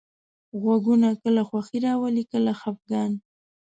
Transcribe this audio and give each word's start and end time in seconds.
غږونه 0.61 1.09
کله 1.23 1.41
خوښي 1.49 1.79
راولي، 1.85 2.23
کله 2.31 2.51
خپګان. 2.59 3.11